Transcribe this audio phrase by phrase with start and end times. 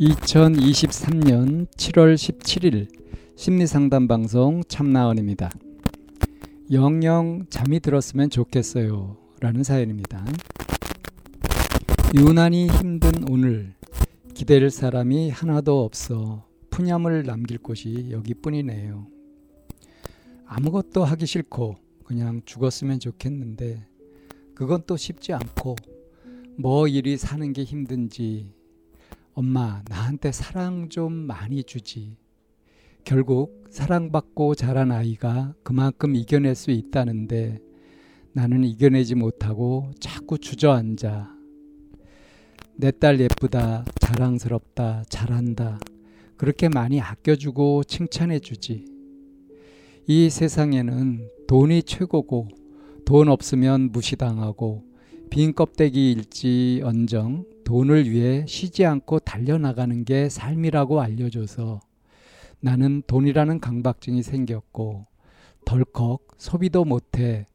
[0.00, 2.88] 2023년 7월 17일
[3.36, 5.50] 심리상담 방송 참나원입니다.
[6.72, 9.18] 영영 잠이 들었으면 좋겠어요.
[9.40, 10.24] 라는 사연입니다.
[12.14, 13.74] 유난히 힘든 오늘
[14.32, 19.06] 기댈 사람이 하나도 없어 푸념을 남길 곳이 여기뿐이네요.
[20.46, 23.86] 아무것도 하기 싫고 그냥 죽었으면 좋겠는데
[24.54, 25.76] 그건 또 쉽지 않고
[26.56, 28.59] 뭐 일이 사는 게 힘든지
[29.34, 32.16] 엄마 나한테 사랑 좀 많이 주지.
[33.04, 37.60] 결국 사랑받고 자란 아이가 그만큼 이겨낼 수 있다는데
[38.32, 41.34] 나는 이겨내지 못하고 자꾸 주저앉아.
[42.76, 45.78] 내 딸 예쁘다, 자랑스럽다, 잘한다.
[46.36, 48.86] 그렇게 많이 아껴주고 칭찬해주지.
[50.06, 52.48] 이 세상에는 돈이 최고고
[53.04, 54.89] 돈 없으면 무시당하고
[55.30, 61.78] 빈 껍데기일지 언정 돈을 위해 쉬지 않고 달려나가는 게 삶이라고 알려줘서
[62.58, 65.06] 나는 돈이라는 강박증이 생겼고
[65.64, 67.46] 덜컥 소비도 못해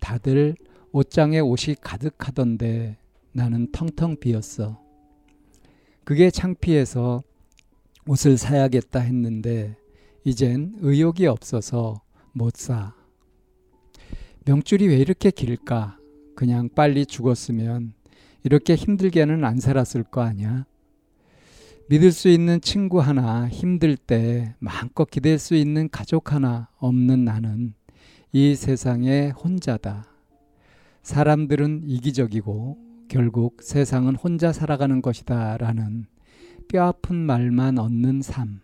[0.00, 0.56] 다들
[0.92, 2.96] 옷장에 옷이 가득하던데
[3.32, 4.80] 나는 텅텅 비었어.
[6.04, 7.22] 그게 창피해서
[8.06, 9.76] 옷을 사야겠다 했는데
[10.24, 12.00] 이젠 의욕이 없어서
[12.32, 12.94] 못 사.
[14.46, 15.97] 명줄이 왜 이렇게 길까?
[16.38, 17.94] 그냥 빨리 죽었으면
[18.44, 20.66] 이렇게 힘들게는 안 살았을 거 아니야.
[21.88, 27.74] 믿을 수 있는 친구 하나 힘들 때 마음껏 기댈 수 있는 가족 하나 없는 나는
[28.30, 30.06] 이 세상에 혼자다.
[31.02, 35.56] 사람들은 이기적이고 결국 세상은 혼자 살아가는 것이다.
[35.56, 36.06] 라는
[36.68, 38.60] 뼈아픈 말만 얻는 삶.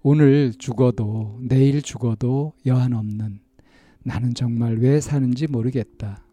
[0.00, 3.40] 오늘 죽어도 내일 죽어도 여한 없는
[4.02, 6.23] 나는 정말 왜 사는지 모르겠다.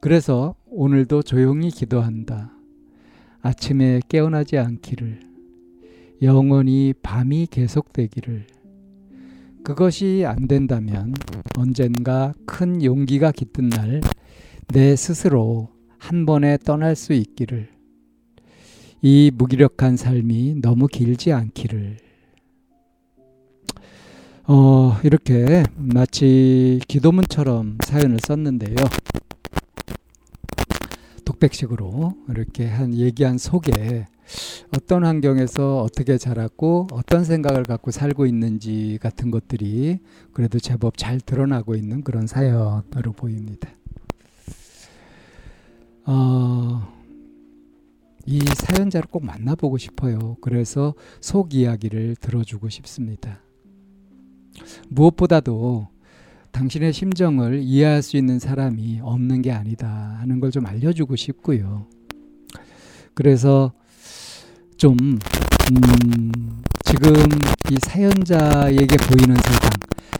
[0.00, 2.52] 그래서 오늘도 조용히 기도한다.
[3.42, 5.20] 아침에 깨어나지 않기를,
[6.22, 8.46] 영원히 밤이 계속되기를.
[9.62, 11.14] 그것이 안 된다면
[11.56, 14.00] 언젠가 큰 용기가 깃든 날
[14.72, 15.68] 내 스스로
[15.98, 17.68] 한 번에 떠날 수 있기를.
[19.02, 21.96] 이 무기력한 삶이 너무 길지 않기를.
[24.46, 28.76] 어, 이렇게 마치 기도문처럼 사연을 썼는데요.
[31.40, 34.06] 독백식으로 이렇게 한 얘기한 속에
[34.76, 39.98] 어떤 환경에서 어떻게 자랐고 어떤 생각을 갖고 살고 있는지 같은 것들이
[40.32, 43.70] 그래도 제법 잘 드러나고 있는 그런 사연으로 보입니다.
[46.04, 46.92] 어,
[48.26, 50.36] 이 사연자를 꼭 만나보고 싶어요.
[50.40, 53.40] 그래서 속 이야기를 들어주고 싶습니다.
[54.88, 55.88] 무엇보다도
[56.52, 61.86] 당신의 심정을 이해할 수 있는 사람이 없는 게 아니다 하는 걸 좀 알려주고 싶고요.
[63.14, 63.72] 그래서
[64.76, 67.12] 좀, 음, 지금
[67.70, 69.70] 이 사연자에게 보이는 세상,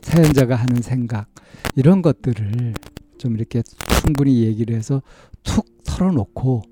[0.02, 1.26] 사연자가 하는 생각,
[1.74, 2.74] 이런 것들을
[3.18, 3.62] 좀 이렇게
[4.00, 5.02] 충분히 얘기를 해서
[5.42, 6.62] 툭 털어놓고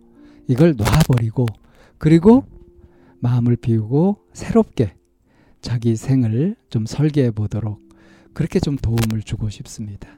[0.46, 1.46] 이걸 놔버리고
[1.98, 2.44] 그리고
[3.20, 4.94] 마음을 비우고 새롭게
[5.60, 7.87] 자기 생을 좀 설계해 보도록
[8.32, 10.08] 그렇게 좀 도움을 주고 싶습니다.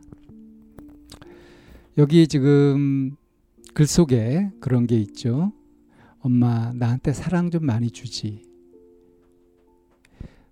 [1.99, 3.17] 여기 지금
[3.75, 5.53] 글 속에 그런 게 있죠.
[6.21, 8.45] 엄마, 나한테 사랑 좀 많이 주지.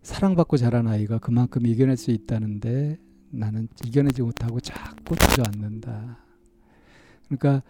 [0.02, 2.98] 사랑받고 자란 아이가 그만큼 이겨낼 수 있다는데
[3.30, 6.24] 나는 이겨내지 못하고 자꾸 주저앉는다.
[7.28, 7.62] 그러니까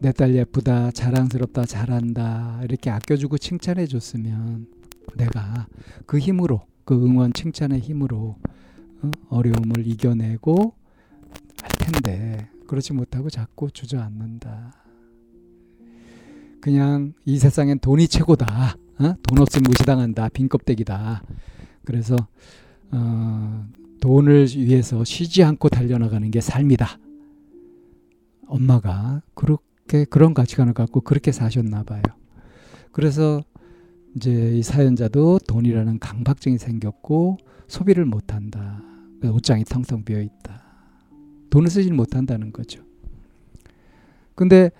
[0.00, 4.68] 내 딸 예쁘다, 자랑스럽다, 잘한다 이렇게 아껴주고 칭찬해 줬으면
[5.16, 5.66] 내가
[6.06, 8.36] 그 힘으로 그 응원 칭찬의 힘으로
[9.02, 9.10] 어?
[9.28, 10.74] 어려움을 이겨내고
[11.62, 14.74] 할 텐데 그렇지 못하고 자꾸 주저앉는다.
[16.60, 18.76] 그냥 이 세상엔 돈이 최고다.
[19.00, 19.14] 어?
[19.22, 20.28] 돈 없으면 무시당한다.
[20.30, 21.22] 빈껍데기다.
[21.84, 22.16] 그래서
[22.90, 23.66] 어,
[24.00, 26.98] 돈을 위해서 쉬지 않고 달려나가는 게 삶이다.
[28.46, 32.02] 엄마가 그렇게 그런 가치관을 갖고 그렇게 사셨나 봐요.
[32.92, 33.42] 그래서
[34.18, 37.38] 이제 이 사연자도 돈이라는 강박증이 생겼고
[37.68, 38.82] 소비를 못한다.
[39.22, 40.60] 옷장이 텅텅 비어 있다.
[41.50, 42.82] 돈을 쓰지 못한다는 거죠.
[44.34, 44.72] 근데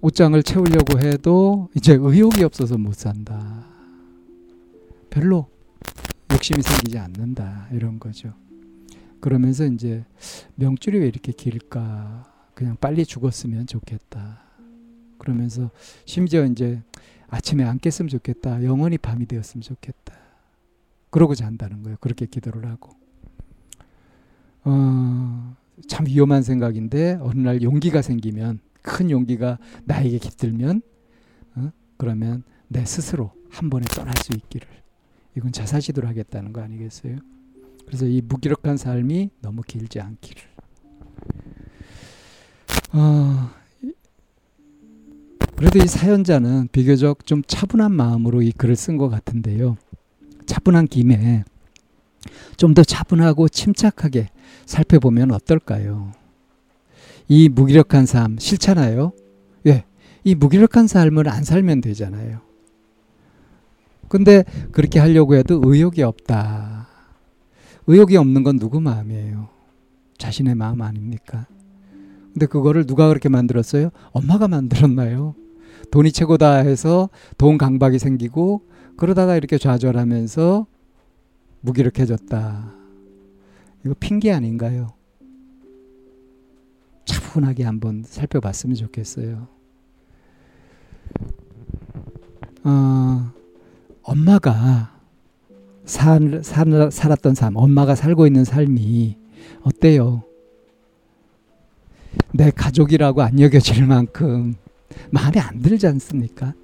[0.00, 3.64] 옷장을 채우려고 해도 이제 의욕이 없어서 못 산다.
[5.08, 5.46] 별로
[6.32, 7.68] 욕심이 생기지 않는다.
[7.72, 8.34] 이런 거죠.
[9.20, 10.04] 그러면서 이제
[10.56, 12.24] 명줄이 왜 이렇게 길까?
[12.54, 14.49] 그냥 빨리 죽었으면 좋겠다.
[15.20, 15.70] 그러면서
[16.06, 16.82] 심지어 이제
[17.28, 18.64] 아침에 안 깼으면 좋겠다.
[18.64, 20.14] 영원히 밤이 되었으면 좋겠다.
[21.10, 21.96] 그러고 잔다는 거예요.
[22.00, 22.90] 그렇게 기도를 하고.
[24.64, 25.56] 어,
[25.86, 30.82] 참 위험한 생각인데 어느 날 용기가 생기면 큰 용기가 나에게 깃들면
[31.56, 31.70] 어?
[31.96, 34.66] 그러면 내 스스로 한 번에 떠날 수 있기를
[35.36, 37.18] 이건 자살시도를 하겠다는 거 아니겠어요?
[37.86, 40.42] 그래서 이 무기력한 삶이 너무 길지 않기를.
[42.92, 43.50] 어,
[45.60, 49.76] 그래도 이 사연자는 비교적 좀 차분한 마음으로 이 글을 쓴 것 같은데요.
[50.46, 51.44] 차분한 김에
[52.56, 54.28] 좀 더 차분하고 침착하게
[54.64, 56.12] 살펴보면 어떨까요?
[57.28, 59.12] 이 무기력한 삶 싫잖아요.
[59.66, 59.84] 예.
[60.24, 62.40] 이 무기력한 삶을 안 살면 되잖아요.
[64.08, 66.88] 근데 그렇게 하려고 해도 의욕이 없다.
[67.86, 69.50] 의욕이 없는 건 누구 마음이에요?
[70.16, 71.46] 자신의 마음 아닙니까?
[72.32, 73.90] 근데 그거를 누가 그렇게 만들었어요?
[74.12, 75.34] 엄마가 만들었나요?
[75.90, 78.62] 돈이 최고다 해서 돈 강박이 생기고
[78.96, 80.66] 그러다가 이렇게 좌절하면서
[81.62, 82.72] 무기력해졌다.
[83.84, 84.92] 이거 핑계 아닌가요?
[87.04, 89.48] 차분하게 한번 살펴봤으면 좋겠어요.
[92.64, 93.32] 어,
[94.02, 94.96] 엄마가
[95.84, 99.16] 살, 살, 살았던 삶, 엄마가 살고 있는 삶이
[99.62, 100.22] 어때요?
[102.32, 104.54] 내 가족이라고 안 여겨질 만큼
[105.10, 106.54] 마음에 안 들지 않습니까?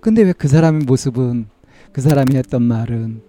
[0.00, 1.46] 근데 왜 그 사람의 모습은
[1.92, 3.22] 그 사람이 했던 말은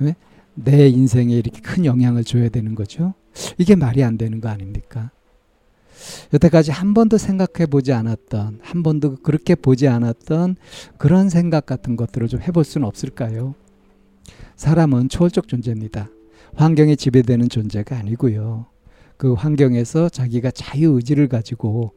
[0.00, 0.14] 왜
[0.54, 3.14] 내 인생에 이렇게 큰 영향을 줘야 되는 거죠?
[3.58, 5.10] 이게 말이 안 되는 거 아닙니까?
[6.32, 10.56] 여태까지 한 번도 생각해 보지 않았던, 한 번도 그렇게 보지 않았던
[10.96, 13.54] 그런 생각 같은 것들을 좀 해볼 수는 없을까요?
[14.56, 16.08] 사람은 초월적 존재입니다.
[16.54, 18.66] 환경에 지배되는 존재가 아니고요.
[19.16, 21.92] 그 환경에서 자기가 자유 의지를 가지고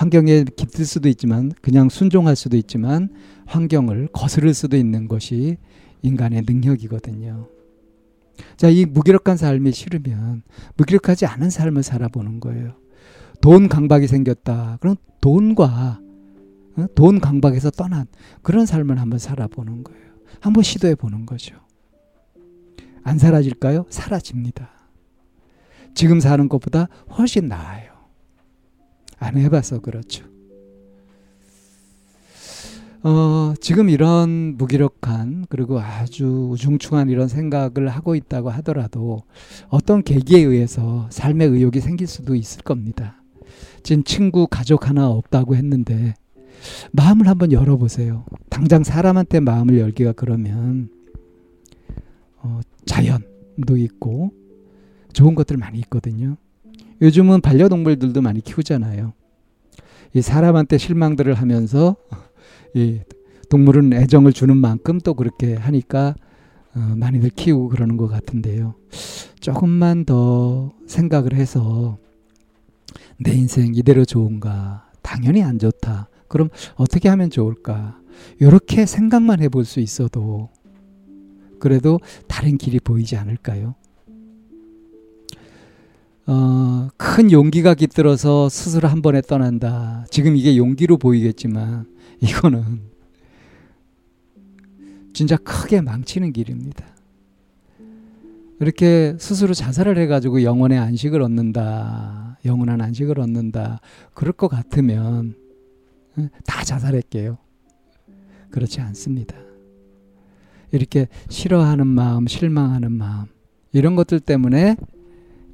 [0.00, 3.10] 환경에 깃들 수도 있지만 그냥 순종할 수도 있지만
[3.44, 5.58] 환경을 거스를 수도 있는 것이
[6.00, 7.46] 인간의 능력이거든요.
[8.56, 10.42] 자, 이 무기력한 삶이 싫으면
[10.78, 12.76] 무기력하지 않은 삶을 살아보는 거예요.
[13.42, 14.78] 돈 강박이 생겼다.
[14.80, 16.00] 그럼 돈과
[16.78, 16.86] 어?
[16.94, 18.06] 돈 강박에서 떠난
[18.40, 20.12] 그런 삶을 한번 살아보는 거예요.
[20.40, 21.56] 한번 시도해 보는 거죠.
[23.02, 23.84] 안 사라질까요?
[23.90, 24.70] 사라집니다.
[25.94, 26.88] 지금 사는 것보다
[27.18, 27.89] 훨씬 나아요.
[29.20, 30.24] 안 해봐서 그렇죠.
[33.02, 39.22] 어, 지금 이런 무기력한 그리고 아주 우중충한 이런 생각을 하고 있다고 하더라도
[39.68, 43.22] 어떤 계기에 의해서 삶의 의욕이 생길 수도 있을 겁니다.
[43.82, 46.14] 지금 친구, 가족 하나 없다고 했는데
[46.92, 48.24] 마음을 한번 열어보세요.
[48.50, 50.90] 당장 사람한테 마음을 열기가 그러면
[52.36, 54.32] 어, 자연도 있고
[55.12, 56.36] 좋은 것들 많이 있거든요.
[57.00, 59.12] 요즘은 반려동물들도 많이 키우잖아요.
[60.14, 61.96] 이 사람한테 실망들을 하면서
[62.74, 63.00] 이
[63.48, 66.14] 동물은 애정을 주는 만큼 또 그렇게 하니까
[66.74, 68.74] 어, 많이들 키우고 그러는 것 같은데요.
[69.40, 71.98] 조금만 더 생각을 해서
[73.18, 74.88] 내 인생 이대로 좋은가?
[75.02, 76.08] 당연히 안 좋다.
[76.28, 77.98] 그럼 어떻게 하면 좋을까?
[78.38, 80.50] 이렇게 생각만 해볼 수 있어도
[81.58, 83.74] 그래도 다른 길이 보이지 않을까요?
[86.26, 86.32] 어,
[87.20, 90.06] 큰 용기가 깃들어서 스스로 한 번에 떠난다.
[90.08, 91.84] 지금 이게 용기로 보이겠지만
[92.22, 92.80] 이거는
[95.12, 96.82] 진짜 크게 망치는 길입니다.
[98.58, 102.38] 이렇게 스스로 자살을 해가지고 영원의 안식을 얻는다.
[102.46, 103.82] 영원한 안식을 얻는다.
[104.14, 105.34] 그럴 것 같으면
[106.46, 107.36] 다 자살할게요.
[108.48, 109.36] 그렇지 않습니다.
[110.72, 113.26] 이렇게 싫어하는 마음, 실망하는 마음,
[113.72, 114.76] 이런 것들 때문에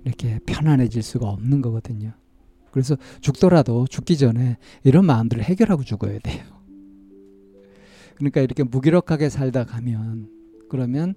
[0.06, 2.12] 이렇게 편안해질 수가 없는 거거든요.
[2.70, 6.44] 그래서 죽더라도 죽기 전에 이런 마음들을 해결하고 죽어야 돼요.
[8.14, 10.30] 그러니까 이렇게 무기력하게 살다 가면
[10.70, 11.14] 그러면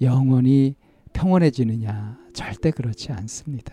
[0.00, 0.74] 영원히
[1.12, 2.18] 평온해지느냐?
[2.32, 3.72] 절대 그렇지 않습니다.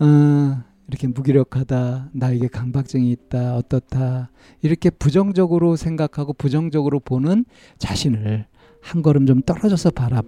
[0.00, 4.30] 어, 이렇게 무기력하다, 나에게 강박증이 있다, 어떻다,
[4.62, 7.44] 이렇게 부정적으로 생각하고 부정적으로 보는
[7.78, 8.46] 자신을
[8.80, 10.22] 한 걸음 좀 떨어져서 바라,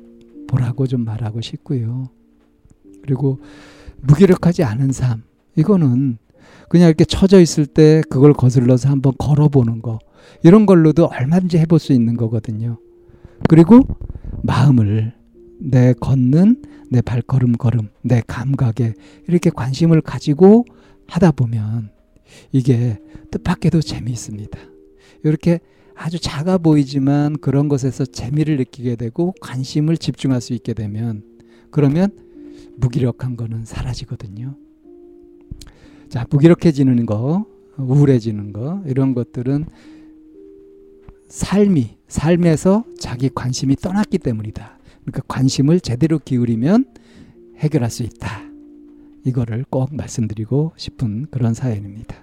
[0.52, 2.10] 보라고 좀 말하고 싶고요.
[3.02, 3.40] 그리고
[4.02, 5.22] 무기력하지 않은 삶.
[5.56, 6.18] 이거는
[6.68, 9.98] 그냥 이렇게 처져 있을 때 그걸 거슬러서 한번 걸어보는 거.
[10.42, 12.78] 이런 걸로도 얼마든지 해볼 수 있는 거거든요.
[13.48, 13.80] 그리고
[14.42, 15.14] 마음을
[15.58, 18.92] 내 걷는 내 발걸음 걸음, 내 감각에
[19.26, 20.66] 이렇게 관심을 가지고
[21.06, 21.90] 하다 보면
[22.52, 22.98] 이게
[23.30, 24.58] 뜻밖에도 재미있습니다.
[25.24, 25.60] 이렇게
[25.94, 31.22] 아주 작아 보이지만 그런 것에서 재미를 느끼게 되고 관심을 집중할 수 있게 되면
[31.70, 32.10] 그러면
[32.76, 34.54] 무기력한 거는 사라지거든요.
[36.08, 37.46] 자, 무기력해지는 거,
[37.78, 39.66] 우울해지는 거, 이런 것들은
[41.28, 44.78] 삶이, 삶에서 자기 관심이 떠났기 때문이다.
[45.02, 46.84] 그러니까 관심을 제대로 기울이면
[47.56, 48.42] 해결할 수 있다.
[49.24, 52.22] 이거를 꼭 말씀드리고 싶은 그런 사연입니다.